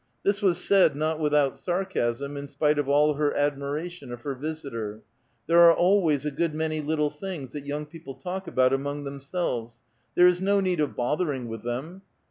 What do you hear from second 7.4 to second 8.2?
that young people